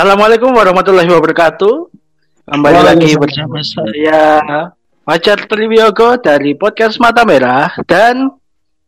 [0.00, 1.92] Assalamualaikum warahmatullahi wabarakatuh.
[2.48, 4.40] Kembali lagi bersama saya
[5.04, 8.32] Fajar Triwiyogo dari podcast Mata Merah dan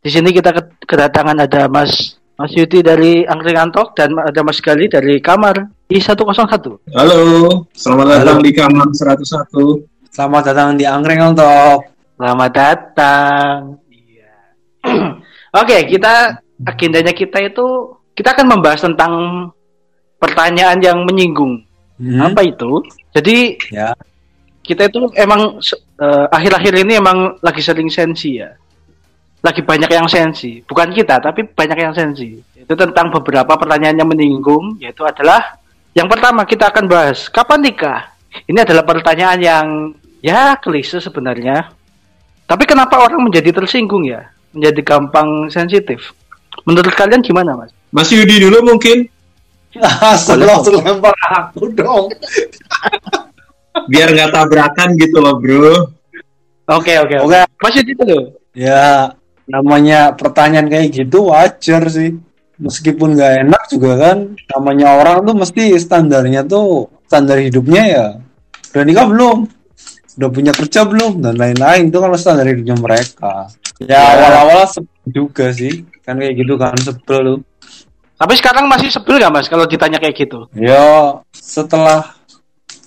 [0.00, 0.56] di sini kita
[0.88, 5.60] kedatangan ada Mas Mas Yudi dari Angkringan Talk dan ada Mas Gali dari kamar
[5.92, 6.80] I101.
[6.96, 7.20] Halo,
[7.76, 8.46] selamat datang Halo.
[8.48, 10.16] di kamar 101.
[10.16, 11.92] Selamat datang di Angkringan Talk.
[12.16, 13.76] Selamat datang.
[13.92, 14.32] Iya.
[15.60, 19.12] Oke, kita agendanya kita itu kita akan membahas tentang
[20.22, 21.66] pertanyaan yang menyinggung.
[21.98, 22.30] Hmm.
[22.30, 22.86] Apa itu?
[23.10, 23.90] Jadi ya.
[24.62, 25.58] kita itu emang
[25.98, 28.54] uh, akhir-akhir ini emang lagi sering sensi ya.
[29.42, 30.62] Lagi banyak yang sensi.
[30.62, 32.38] Bukan kita, tapi banyak yang sensi.
[32.54, 35.58] Itu tentang beberapa pertanyaan yang menyinggung, yaitu adalah
[35.98, 38.00] yang pertama kita akan bahas kapan nikah.
[38.46, 39.66] Ini adalah pertanyaan yang
[40.22, 41.74] ya klise sebenarnya.
[42.46, 44.30] Tapi kenapa orang menjadi tersinggung ya?
[44.54, 46.14] Menjadi gampang sensitif.
[46.64, 47.74] Menurut kalian gimana, Mas?
[47.92, 49.10] Mas Yudi dulu mungkin.
[50.28, 52.12] Sebelum lempar aku dong.
[53.88, 55.96] Biar nggak tabrakan gitu loh, Bro.
[56.68, 57.16] Oke, oke.
[57.24, 57.40] Oke.
[57.48, 58.36] Mas Yudi dulu.
[58.52, 59.16] Ya,
[59.48, 62.20] namanya pertanyaan kayak gitu wajar sih.
[62.60, 68.06] Meskipun nggak enak juga kan, namanya orang tuh mesti standarnya tuh standar hidupnya ya.
[68.70, 69.38] Udah nikah belum?
[70.20, 71.24] Udah punya kerja belum?
[71.24, 73.50] Dan lain-lain itu kan standar hidupnya mereka.
[73.82, 74.00] Ya, ya.
[74.14, 74.62] awal-awal
[75.10, 77.34] juga sih, kan kayak gitu kan sebel lu.
[78.22, 80.46] Tapi sekarang masih sebel gak mas kalau ditanya kayak gitu?
[80.54, 82.14] Ya setelah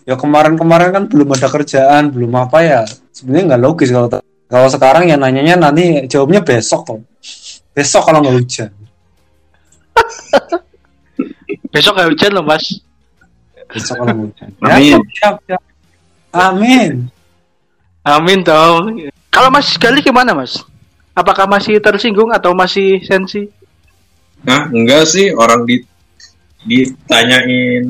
[0.07, 2.81] ya kemarin-kemarin kan belum ada kerjaan, belum apa ya.
[3.11, 4.07] Sebenarnya nggak logis kalau
[4.47, 6.99] kalau sekarang ya nanyanya nanti jawabnya besok kok.
[7.75, 8.71] Besok kalau nggak hujan.
[11.75, 12.65] besok nggak hujan loh mas.
[13.75, 14.49] Besok kalau hujan.
[14.63, 15.03] Ya, Amin.
[15.19, 15.61] siap, siap.
[16.31, 17.11] Amin.
[18.07, 19.11] Amin dong.
[19.27, 20.63] Kalau Mas Gali gimana Mas?
[21.11, 23.51] Apakah masih tersinggung atau masih sensi?
[24.45, 25.81] Nah, enggak sih orang di
[26.65, 27.85] ditanyain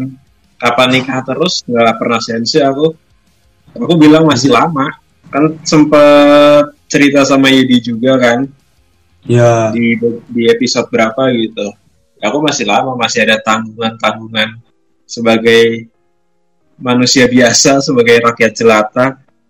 [0.59, 2.87] kapan nikah terus nggak pernah sensi aku.
[3.75, 4.87] Aku bilang masih lama.
[5.27, 8.47] Kan sempet cerita sama Yudi juga kan.
[9.27, 9.71] Ya.
[9.75, 9.99] Di
[10.31, 11.75] di episode berapa gitu.
[12.23, 14.63] Aku masih lama, masih ada tanggungan-tanggungan
[15.05, 15.91] sebagai
[16.79, 19.05] manusia biasa, sebagai rakyat jelata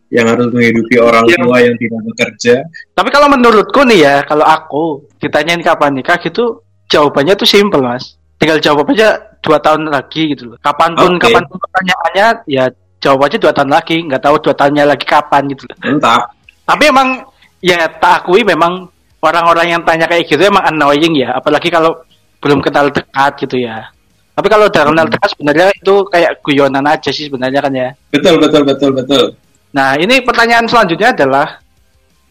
[0.09, 1.37] yang harus menghidupi orang ya.
[1.39, 2.55] tua yang tidak bekerja.
[2.93, 4.83] Tapi kalau menurutku nih ya, kalau aku
[5.21, 8.17] ditanyain kapan nikah gitu, jawabannya tuh simple mas.
[8.35, 10.57] Tinggal jawab aja dua tahun lagi gitu loh.
[10.59, 11.31] Kapan pun okay.
[11.31, 12.65] kapan pun pertanyaannya ya
[12.99, 13.95] jawab aja dua tahun lagi.
[14.05, 15.77] Nggak tahu dua tahunnya lagi kapan gitu loh.
[15.85, 16.27] Entah.
[16.65, 17.25] Tapi emang
[17.63, 18.89] ya tak akui memang
[19.23, 21.37] orang-orang yang tanya kayak gitu emang annoying ya.
[21.37, 22.03] Apalagi kalau
[22.43, 23.89] belum kenal dekat gitu ya.
[24.35, 27.89] Tapi kalau udah kenal dekat sebenarnya itu kayak guyonan aja sih sebenarnya kan ya.
[28.11, 29.23] Betul betul betul betul.
[29.71, 31.63] Nah ini pertanyaan selanjutnya adalah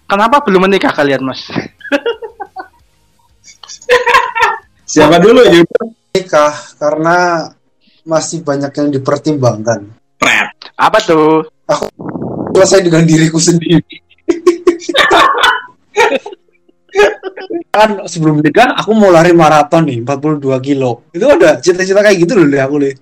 [0.05, 1.49] kenapa belum menikah kalian mas
[4.93, 5.65] Siapa dulu ya?
[6.15, 7.49] Nikah karena
[8.05, 9.81] masih banyak yang dipertimbangkan.
[10.21, 10.49] Pret.
[10.77, 11.49] Apa tuh?
[11.65, 11.89] Aku
[12.55, 13.83] selesai dengan diriku sendiri.
[17.75, 21.11] kan sebelum nikah aku mau lari maraton nih 42 kilo.
[21.11, 22.95] Itu ada cita-cita kayak gitu loh aku nih.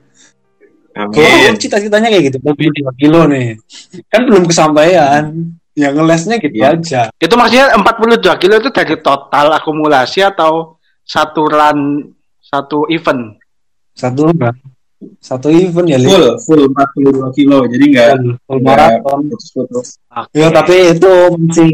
[0.93, 3.57] Kalau cita-citanya kayak gitu, mau 2 kilo nih.
[4.13, 5.33] Kan belum kesampaian.
[5.73, 6.77] Ya ngelesnya gitu ya.
[6.77, 7.03] aja.
[7.17, 12.13] Itu maksudnya 42 kilo itu dari total akumulasi atau satu run
[12.45, 13.41] satu event?
[13.97, 14.37] Satu run
[15.19, 17.59] satu event ya full full 42 kilo.
[17.67, 18.11] Jadi enggak
[18.47, 19.19] full maraton.
[19.33, 20.45] putus-putus okay.
[20.45, 21.11] ya tapi itu
[21.41, 21.71] masih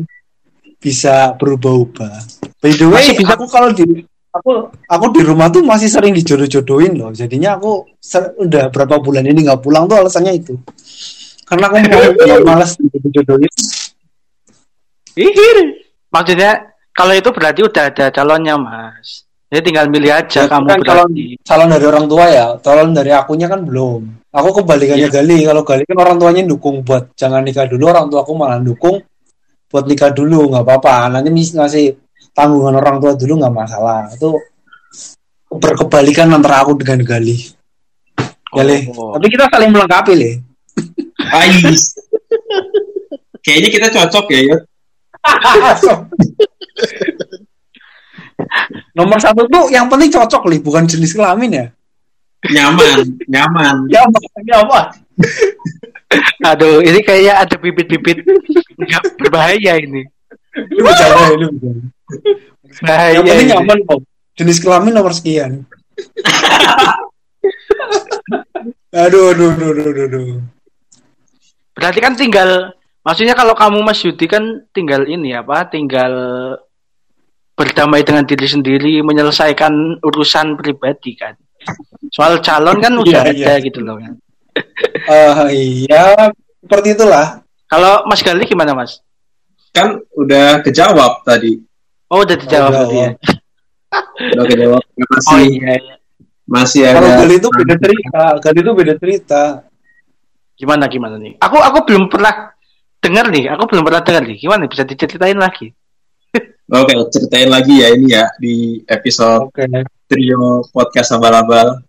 [0.79, 2.15] bisa berubah-ubah.
[2.63, 3.35] By the way bisa...
[3.35, 7.11] aku kalau di aku aku di rumah tuh masih sering dijodoh-jodohin loh.
[7.11, 7.85] Jadinya aku
[8.47, 10.55] udah berapa bulan ini nggak pulang tuh alasannya itu.
[11.45, 12.05] Karena aku mau
[12.49, 13.51] malas dijodohin
[15.19, 15.59] Ihir.
[16.15, 19.29] maksudnya kalau itu berarti udah ada calonnya, Mas.
[19.49, 21.09] Jadi tinggal milih aja ya, kamu kan calon,
[21.41, 22.47] calon dari orang tua ya.
[22.61, 24.29] Calon dari akunya kan belum.
[24.29, 25.15] Aku kebalikannya ya.
[25.15, 25.41] Gali.
[25.47, 27.89] Kalau Gali kan orang tuanya dukung buat jangan nikah dulu.
[27.89, 29.01] Orang tua aku malah dukung
[29.73, 31.09] buat nikah dulu nggak apa-apa.
[31.17, 31.97] Nanti ngasih
[32.37, 34.13] tanggungan orang tua dulu nggak masalah.
[34.13, 34.37] Itu
[35.49, 37.41] berkebalikan antara aku dengan Gali.
[38.53, 38.77] Gali.
[38.93, 39.17] Oh.
[39.17, 40.31] Tapi kita saling melengkapi, Le.
[41.33, 41.97] Ais.
[43.41, 44.57] Kayaknya kita cocok ya, ya.
[48.99, 51.67] Nomor satu tuh yang penting cocok nih, bukan jenis kelamin ya.
[52.47, 53.91] Nyaman, nyaman.
[53.91, 54.87] Nyaman, nyaman.
[56.55, 58.23] Aduh, ini kayaknya ada bibit-bibit
[58.79, 60.07] nggak berbahaya ini.
[60.55, 61.51] Ini berbahaya, ini
[62.63, 63.19] berbahaya.
[63.19, 64.01] Yang penting nyaman kok.
[64.39, 65.59] Jenis kelamin nomor sekian.
[68.95, 70.39] aduh, aduh, aduh, aduh, aduh.
[71.75, 72.71] Berarti kan tinggal
[73.07, 75.65] Maksudnya kalau kamu Mas Yudi kan tinggal ini apa?
[75.71, 76.13] Tinggal
[77.59, 81.35] berdamai dengan diri sendiri, menyelesaikan urusan pribadi kan.
[82.15, 84.15] Soal calon kan udah Iya, ada gitu loh kan.
[85.09, 87.41] Eh, iya, seperti itulah.
[87.71, 88.99] Kalau Mas Gali gimana Mas?
[89.71, 91.63] Kan udah kejawab tadi.
[92.11, 93.11] Oh udah dijawab Udah, berarti ya.
[94.35, 94.83] Udah kejawab.
[94.99, 95.95] Masih Oh iya, iya.
[96.49, 99.43] masih Kalau ada Gali itu beda cerita, Gali itu beda cerita.
[100.59, 101.39] Gimana gimana nih?
[101.39, 102.58] Aku aku belum pernah
[102.99, 103.51] dengar nih.
[103.55, 104.37] Aku belum pernah dengar nih.
[104.39, 105.71] Gimana bisa diceritain lagi?
[106.79, 108.55] Oke, ceritain lagi ya ini ya di
[108.85, 109.65] episode Oke.
[110.07, 111.81] trio podcast abal-abal.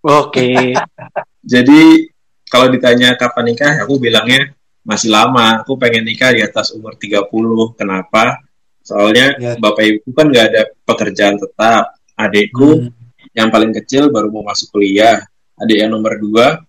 [0.00, 0.72] Oke.
[1.52, 2.08] Jadi
[2.46, 5.62] kalau ditanya kapan nikah, aku bilangnya masih lama.
[5.62, 7.26] Aku pengen nikah di atas umur 30.
[7.74, 8.40] Kenapa?
[8.80, 9.58] Soalnya Ya.
[9.58, 11.90] bapak ibu kan nggak ada pekerjaan tetap.
[12.16, 12.94] Adikku Hmm.
[13.36, 15.20] yang paling kecil baru mau masuk kuliah.
[15.58, 16.62] Adik yang nomor dua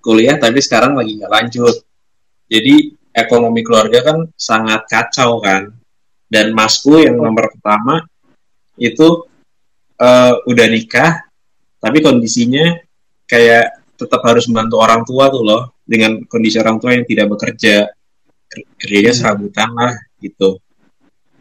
[0.00, 1.76] kuliah tapi sekarang lagi nggak lanjut.
[2.50, 5.70] Jadi ekonomi keluarga kan sangat kacau kan.
[6.30, 8.02] Dan masku yang nomor pertama
[8.74, 9.26] itu
[9.98, 11.30] eh, udah nikah,
[11.78, 12.74] tapi kondisinya
[13.26, 15.62] kayak tetap harus membantu orang tua tuh loh.
[15.86, 17.86] Dengan kondisi orang tua yang tidak bekerja.
[18.50, 19.18] Kerjanya Hmm.
[19.18, 20.58] serabutan lah gitu.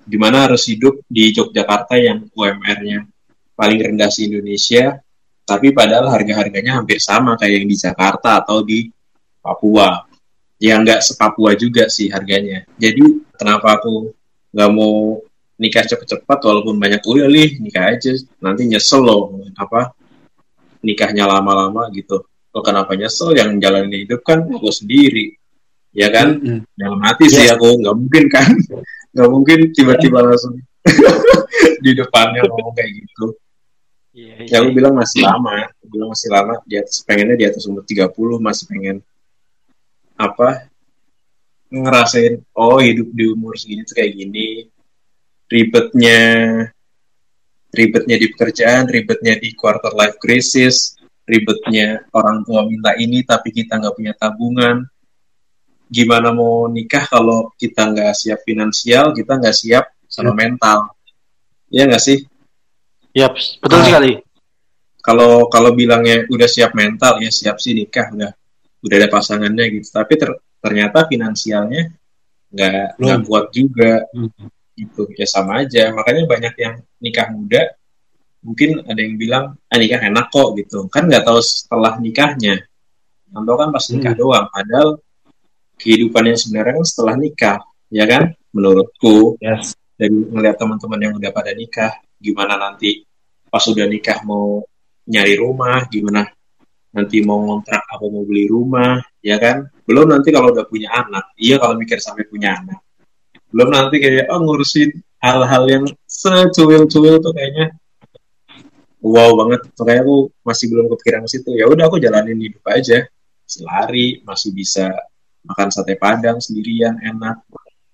[0.05, 3.09] Di mana harus hidup di Yogyakarta yang UMR-nya
[3.57, 4.95] paling rendah di Indonesia
[5.49, 8.85] tapi padahal harga-harganya hampir sama kayak yang di Jakarta atau di
[9.41, 10.08] Papua
[10.59, 12.67] ya nggak sepapua juga sih harganya.
[12.75, 13.01] Jadi
[13.39, 14.11] kenapa aku
[14.51, 15.23] nggak mau
[15.59, 18.13] nikah cepet-cepet walaupun banyak kuliah nih nikah aja.
[18.43, 19.95] Nanti nyesel loh apa
[20.83, 22.27] nikahnya lama-lama gitu.
[22.51, 23.33] Lo kenapa nyesel?
[23.33, 25.39] Yang jalanin hidup kan aku sendiri.
[25.95, 26.37] Ya kan?
[26.37, 26.61] Mm-mm.
[26.77, 28.51] dalam hati sih aku nggak mungkin kan?
[29.09, 30.53] Nggak mungkin tiba-tiba langsung
[31.83, 33.33] di depannya ngomong kayak gitu.
[34.13, 35.65] Iya, ya aku bilang masih lama.
[35.65, 38.05] Aku bilang masih lama di atas pengennya di atas umur 30
[38.37, 39.01] masih pengen
[40.19, 40.67] apa
[41.71, 44.67] ngerasain oh hidup di umur segini tuh kayak gini.
[45.49, 46.19] Ribetnya
[47.69, 50.97] ribetnya di pekerjaan ribetnya di quarter life crisis
[51.29, 54.83] ribetnya orang tua minta ini tapi kita nggak punya tabungan.
[55.89, 60.89] Gimana mau nikah kalau kita nggak siap finansial kita nggak siap sama mental.
[61.69, 62.25] Ya nggak sih?
[63.13, 63.85] Yap, betul Ah.
[63.89, 64.11] sekali.
[64.99, 68.29] kalau kalau bilangnya udah siap mental ya siap sih nikah udah
[68.83, 69.87] udah ada pasangannya gitu.
[69.91, 71.91] Tapi ter- ternyata finansialnya
[72.49, 74.03] nggak nggak kuat juga.
[74.15, 74.49] Hmm.
[74.79, 75.11] gitu.
[75.19, 75.91] Ya sama aja.
[75.91, 77.75] Makanya banyak yang nikah muda
[78.39, 80.87] mungkin ada yang bilang ah nikah enak kok gitu.
[80.87, 82.63] Kan nggak tahu setelah nikahnya.
[83.29, 84.21] Yang tahu kan pas nikah Hmm.
[84.23, 84.45] doang.
[84.47, 84.89] Padahal
[85.79, 87.57] kehidupan yang sebenarnya kan setelah nikah
[87.91, 88.23] ya kan?
[88.55, 89.35] Menurutku.
[89.43, 89.75] Yes.
[89.99, 93.03] dari ngeliat teman-teman yang udah pada nikah gimana nanti
[93.51, 94.63] pas udah nikah mau
[95.03, 96.23] nyari rumah gimana
[96.89, 99.69] nanti mau ngontrak apa mau beli rumah ya kan?
[99.85, 101.33] Belum nanti kalau udah punya anak.
[101.37, 102.81] Iya kalau mikir sampai punya anak.
[103.49, 104.89] Belum nanti kayak oh ngurusin
[105.21, 107.73] hal-hal yang secuil-cuil tuh kayaknya.
[108.99, 109.69] Wow banget.
[109.77, 111.51] Makanya aku masih belum kepikiran ke situ.
[111.55, 113.05] Ya udah aku jalanin hidup aja.
[113.49, 114.93] Selari masih bisa
[115.45, 117.41] makan sate padang sendirian enak.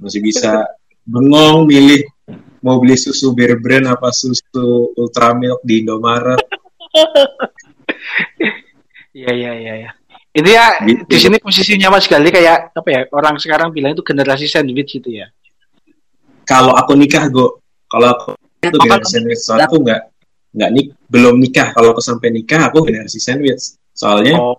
[0.01, 0.67] Masih bisa
[1.05, 2.03] bengong milih
[2.65, 6.41] mau beli susu Bear Brand apa susu Ultramilk di Indomaret
[9.25, 9.91] Iya, iya, iya, iya.
[10.35, 11.01] Ini ya Gitu.
[11.07, 13.01] di sini posisinya Mas Gali kayak apa ya?
[13.09, 15.25] Orang sekarang bilang itu generasi sandwich gitu ya.
[16.45, 17.57] kalau aku nikah go
[17.89, 18.29] kalau aku
[18.61, 20.01] itu Oh, generasi sandwich soalnya aku nggak
[20.53, 24.53] nggak nik belum nikah kalau aku sampai nikah aku generasi sandwich soalnya Oh.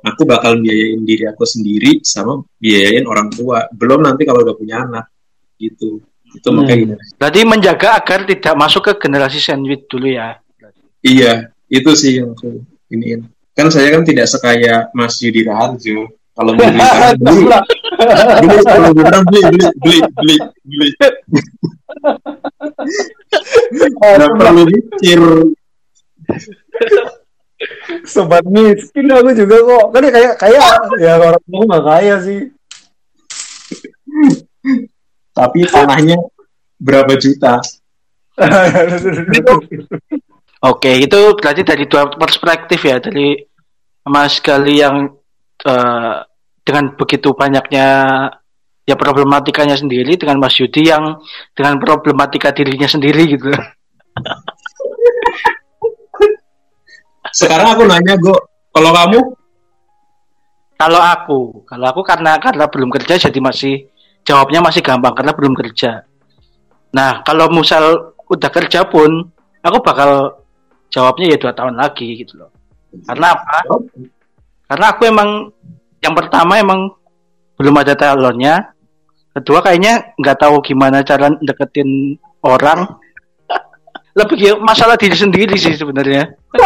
[0.00, 4.80] aku bakal biayain diri aku sendiri sama biayain orang tua belum nanti kalau udah punya
[4.80, 5.12] anak
[5.58, 6.00] gitu
[6.32, 6.56] itu Hmm.
[6.56, 10.40] makanya generasi Berarti menjaga agar tidak masuk ke generasi sandwich dulu ya.
[11.00, 13.28] Iya, itu sih yang aku iniin.
[13.56, 16.12] Kan saya kan tidak sekaya Mas Yudi Raharjo.
[16.36, 16.60] Kalau mau
[17.24, 17.48] beli beli,
[18.44, 20.36] beli, kalau beli beli, beli, beli, beli,
[20.68, 20.88] beli.
[23.72, 25.20] Nggak perlu mikir.
[28.04, 29.86] Sobat miskin aku juga kok.
[29.96, 30.64] Kan ya kayak kayak
[31.00, 32.40] ya orang tua nggak kaya sih.
[35.32, 36.20] Tapi tanahnya
[36.76, 37.64] berapa juta?
[40.66, 43.38] Oke, itu berarti dari dua perspektif ya dari
[44.10, 45.14] Mas Gali yang
[45.62, 46.16] eh,
[46.66, 47.86] dengan begitu banyaknya
[48.86, 51.22] ya problematikanya sendiri dengan Mas Yudi yang
[51.54, 53.50] dengan problematika dirinya sendiri gitu.
[57.36, 58.34] Sekarang aku nanya, Go,
[58.74, 59.20] kalau kamu?
[60.76, 63.88] Kalau aku, kalau aku karena karena belum kerja jadi masih
[64.26, 66.04] jawabnya masih gampang karena belum kerja.
[66.92, 69.30] Nah, kalau misal udah kerja pun
[69.64, 70.42] aku bakal
[70.90, 72.50] jawabnya ya dua tahun lagi gitu loh.
[73.04, 73.58] Karena apa?
[74.66, 75.50] Karena aku emang
[76.02, 76.90] yang pertama emang
[77.56, 78.74] belum ada talonnya.
[79.36, 82.88] Kedua kayaknya nggak tahu gimana cara deketin orang.
[84.18, 86.32] lebih ke masalah diri sendiri sih sebenarnya.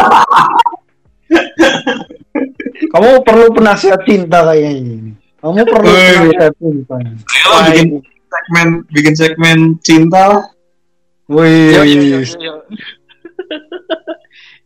[2.90, 5.14] Kamu perlu penasihat cinta kayaknya ini.
[5.40, 6.30] Kamu perlu Woi.
[6.30, 6.94] penasihat cinta.
[7.00, 10.42] Ayo lah, bikin segmen bikin segmen cinta.
[11.30, 11.74] Wih.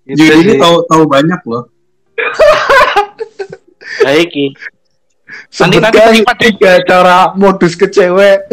[0.05, 0.25] Yo, yo, yo, yo, yo.
[0.25, 1.65] Itu Jadi ini tahu tahu banyak loh.
[4.05, 4.31] Baik.
[5.55, 8.45] Nanti- nanti terlibat tiga cara modus ke cewek.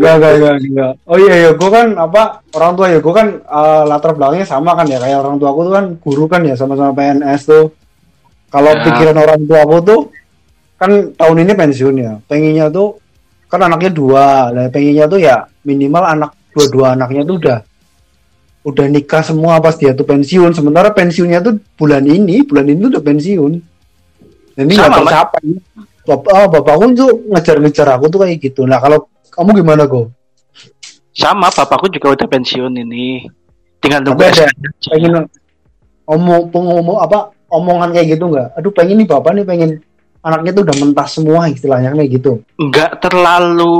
[0.00, 0.92] Enggak, enggak, enggak, enggak.
[1.04, 4.72] Oh iya, iya, gue kan apa orang tua ya, gue kan eh, latar belakangnya sama
[4.72, 7.64] kan ya, kayak orang tua aku tuh kan guru kan ya, sama-sama PNS tuh.
[8.50, 8.82] Kalau Ya.
[8.84, 10.00] pikiran orang tua aku tuh
[10.80, 12.96] kan tahun ini pensiun ya, pengennya tuh
[13.50, 17.58] kan anaknya dua, lah pengennya tuh ya minimal anak dua-dua anaknya tuh udah
[18.60, 22.90] udah nikah semua pas dia tuh pensiun, sementara pensiunnya tuh bulan ini, bulan ini tuh
[22.98, 23.52] udah pensiun.
[24.56, 25.44] Jadi nggak tercapai.
[26.00, 28.64] Bapak, oh, bapakku tuh ngejar-ngejar aku tuh kayak gitu.
[28.64, 30.12] Nah kalau kamu gimana kok?
[31.16, 33.24] Sama, bapakku juga udah pensiun ini.
[33.80, 34.44] Tinggal nunggu ada
[34.92, 35.24] pengen
[36.04, 38.48] omong pengomong apa omongan kayak gitu nggak?
[38.60, 39.70] Aduh pengen nih bapak nih pengen
[40.20, 42.32] anaknya tuh udah mentas semua istilahnya kayak gitu.
[42.60, 43.76] Nggak terlalu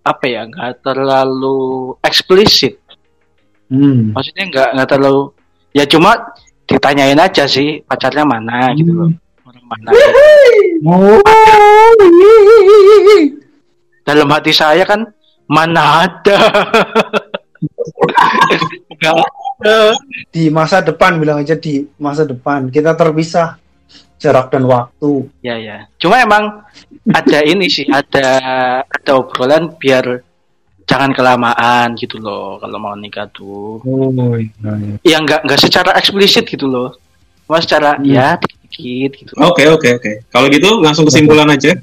[0.00, 0.48] apa ya?
[0.48, 2.80] Nggak terlalu eksplisit.
[3.66, 4.14] Hmm.
[4.14, 5.24] Maksudnya nggak nggak terlalu.
[5.74, 6.34] Ya cuma
[6.66, 9.10] ditanyain aja sih pacarnya mana gitu loh.
[9.46, 9.88] Orang mana.
[10.86, 11.18] Oh,
[14.06, 15.06] Dalam hati saya kan
[15.50, 16.38] mana ada.
[20.30, 23.56] di masa depan bilang aja di masa depan kita terpisah
[24.20, 25.28] jarak dan waktu.
[25.44, 25.88] Ya ya.
[26.00, 26.64] Cuma emang
[27.12, 28.26] ada ini sih, ada
[28.84, 30.24] ada obrolan biar
[30.86, 33.82] jangan kelamaan gitu loh kalau mau nikah tuh.
[33.82, 34.70] Oh, iya.
[35.02, 36.94] Ya nggak nggak secara eksplisit gitu loh.
[37.46, 38.06] Cuma secara Hmm.
[38.06, 39.32] ya dikit-dikit gitu.
[39.42, 40.12] Oke oke oke.
[40.30, 41.74] Kalau gitu langsung kesimpulan aja.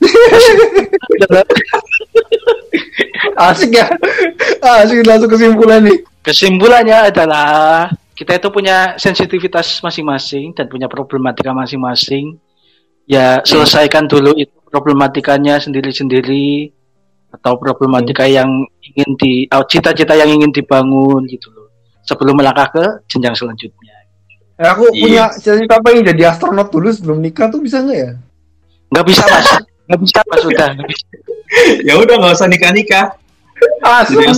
[3.38, 3.86] Asik ya.
[4.62, 5.98] Asik langsung kesimpulan nih.
[6.20, 7.88] Kesimpulannya adalah
[8.18, 12.36] kita itu punya sensitivitas masing-masing dan punya problematika masing-masing.
[13.08, 16.70] Ya selesaikan dulu itu problematikanya sendiri-sendiri
[17.30, 21.70] atau problematika yang ingin di oh, cita-cita yang ingin dibangun gitu loh.
[22.02, 23.94] Sebelum melangkah ke jenjang selanjutnya.
[24.60, 25.00] Eh, aku Iya.
[25.00, 28.12] punya cita-cita pengen jadi astronot dulu sebelum nikah tuh bisa nggak ya?
[28.90, 29.48] Nggak bisa mas,
[29.88, 31.04] nggak bisa mas udah nggak bisa.
[31.88, 33.06] ya udah nggak usah nikah nikah.
[33.80, 34.26] Asli.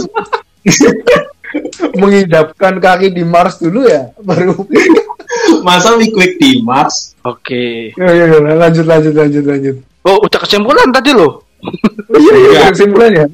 [2.01, 4.57] Mengidapkan kaki di Mars dulu ya, baru.
[5.67, 7.17] Masa quick di Mars?
[7.25, 7.93] Oke.
[7.97, 9.77] ya, ya, ya, lanjut, lanjut, lanjut, lanjut.
[10.03, 11.47] Oh udah kesimpulan tadi loh.
[12.13, 13.27] Iya, iya, kesimpulannya.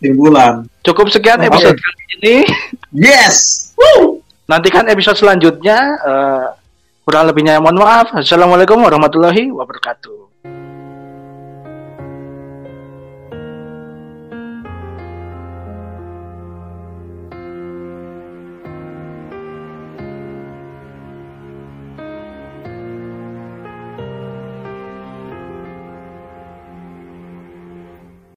[0.00, 0.64] Timbulan.
[0.84, 2.36] Cukup sekian episode kali ini.
[2.92, 3.68] Yes.
[4.46, 5.78] Nantikan episode selanjutnya.
[6.00, 6.46] eh,
[7.06, 8.10] kurang lebihnya mohon maaf.
[8.12, 10.35] Assalamualaikum warahmatullahi wabarakatuh.